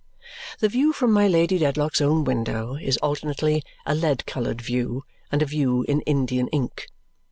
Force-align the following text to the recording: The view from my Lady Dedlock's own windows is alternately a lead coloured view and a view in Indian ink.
The 0.57 0.67
view 0.67 0.93
from 0.93 1.11
my 1.11 1.27
Lady 1.27 1.59
Dedlock's 1.59 2.01
own 2.01 2.23
windows 2.23 2.79
is 2.81 2.97
alternately 3.03 3.61
a 3.85 3.93
lead 3.93 4.25
coloured 4.25 4.59
view 4.59 5.03
and 5.31 5.43
a 5.43 5.45
view 5.45 5.83
in 5.83 6.01
Indian 6.01 6.47
ink. 6.47 6.87